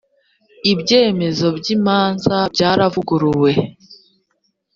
[0.71, 3.51] ibyemezo byimanza byaravuguruwe.